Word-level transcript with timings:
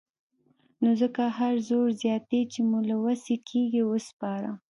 نو 0.81 0.89
ځکه 1.01 1.23
هر 1.37 1.53
زور 1.69 1.87
زياتی 2.01 2.41
چې 2.51 2.59
مو 2.69 2.79
له 2.89 2.95
وسې 3.05 3.35
کېږي 3.49 3.81
وسپاره. 3.85 4.51